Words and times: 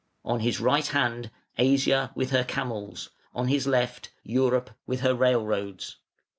On 0.25 0.39
his 0.39 0.59
right 0.59 0.87
hand 0.87 1.29
Asia 1.59 2.11
with 2.15 2.31
her 2.31 2.43
camels, 2.43 3.11
on 3.35 3.49
his 3.49 3.67
left 3.67 4.09
Europe 4.23 4.71
with 4.87 5.01
her 5.01 5.13
railroads. 5.13 5.97